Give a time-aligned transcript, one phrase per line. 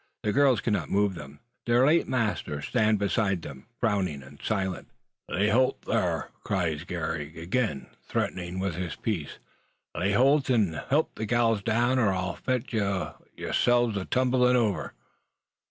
[0.23, 1.41] The girls cannot move them.
[1.67, 4.87] Their late masters stand beside them, frowning and silent.
[5.29, 9.37] "Lay holt thar!" cries Garey, again threatening with his piece;
[9.95, 14.55] "lay holt, and help the gals down, or I'll fetch some o' yerselves a tumblin'
[14.55, 14.95] over!"